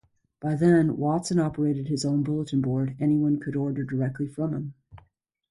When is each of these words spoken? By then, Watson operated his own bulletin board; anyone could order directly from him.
By 0.39 0.55
then, 0.55 0.97
Watson 0.97 1.37
operated 1.39 1.87
his 1.87 2.03
own 2.05 2.23
bulletin 2.23 2.59
board; 2.59 2.95
anyone 2.99 3.39
could 3.39 3.55
order 3.55 3.83
directly 3.83 4.27
from 4.27 4.51
him. 4.51 4.73